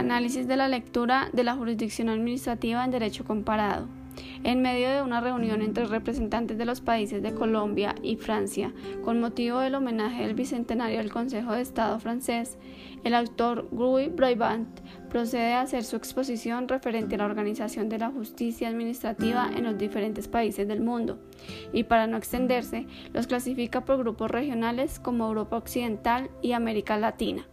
[0.00, 3.86] Análisis de la lectura de la jurisdicción administrativa en derecho comparado.
[4.44, 8.72] En medio de una reunión entre representantes de los países de Colombia y Francia,
[9.04, 12.56] con motivo del homenaje del bicentenario del Consejo de Estado francés,
[13.04, 18.10] el autor Guy Braibant procede a hacer su exposición referente a la organización de la
[18.10, 21.18] justicia administrativa en los diferentes países del mundo,
[21.74, 27.49] y para no extenderse, los clasifica por grupos regionales como Europa Occidental y América Latina.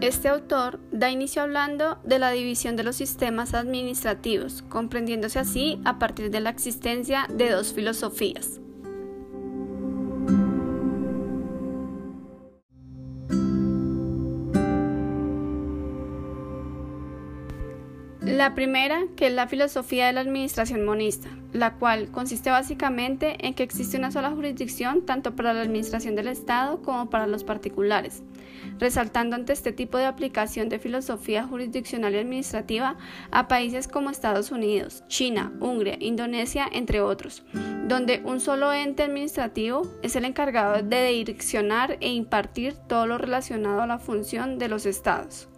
[0.00, 5.98] Este autor da inicio hablando de la división de los sistemas administrativos, comprendiéndose así a
[5.98, 8.60] partir de la existencia de dos filosofías.
[18.38, 23.52] La primera, que es la filosofía de la administración monista, la cual consiste básicamente en
[23.52, 28.22] que existe una sola jurisdicción tanto para la administración del Estado como para los particulares,
[28.78, 32.96] resaltando ante este tipo de aplicación de filosofía jurisdiccional y administrativa
[33.32, 37.42] a países como Estados Unidos, China, Hungría, Indonesia, entre otros,
[37.88, 43.82] donde un solo ente administrativo es el encargado de direccionar e impartir todo lo relacionado
[43.82, 45.48] a la función de los estados.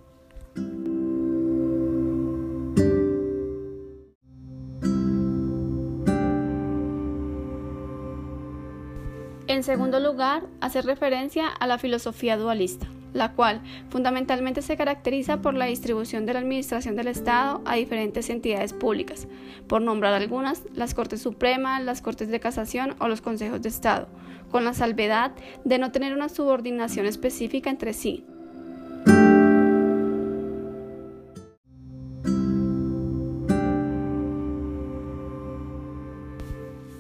[9.51, 15.55] En segundo lugar, hace referencia a la filosofía dualista, la cual fundamentalmente se caracteriza por
[15.55, 19.27] la distribución de la administración del Estado a diferentes entidades públicas,
[19.67, 24.07] por nombrar algunas, las Cortes Supremas, las Cortes de Casación o los Consejos de Estado,
[24.53, 25.33] con la salvedad
[25.65, 28.25] de no tener una subordinación específica entre sí,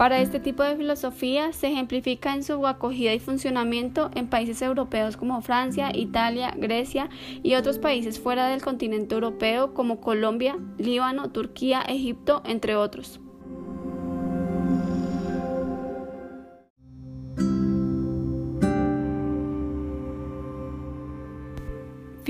[0.00, 5.18] Para este tipo de filosofía se ejemplifica en su acogida y funcionamiento en países europeos
[5.18, 7.10] como Francia, Italia, Grecia
[7.42, 13.20] y otros países fuera del continente europeo como Colombia, Líbano, Turquía, Egipto, entre otros.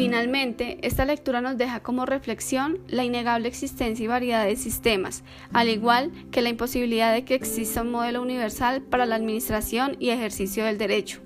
[0.01, 5.69] Finalmente, esta lectura nos deja como reflexión la innegable existencia y variedad de sistemas, al
[5.69, 10.65] igual que la imposibilidad de que exista un modelo universal para la administración y ejercicio
[10.65, 11.21] del derecho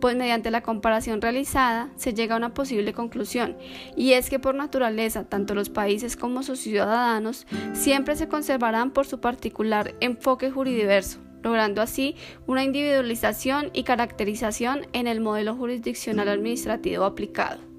[0.00, 3.56] pues mediante la comparación realizada se llega a una posible conclusión,
[3.96, 9.06] y es que por naturaleza tanto los países como sus ciudadanos siempre se conservarán por
[9.06, 12.16] su particular enfoque juridiverso, logrando así
[12.46, 17.69] una individualización y caracterización en el modelo jurisdiccional administrativo aplicado.